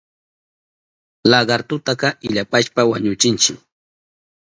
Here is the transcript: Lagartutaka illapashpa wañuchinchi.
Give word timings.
Lagartutaka 1.31 2.09
illapashpa 2.27 2.81
wañuchinchi. 2.91 3.53